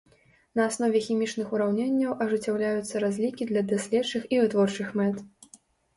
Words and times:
На 0.59 0.63
аснове 0.69 1.01
хімічных 1.07 1.51
ураўненняў 1.57 2.15
ажыццяўляюцца 2.27 2.95
разлікі 3.03 3.43
для 3.53 3.61
даследчых 3.73 4.21
і 4.35 4.41
вытворчых 4.45 4.87
мэт. 5.03 5.21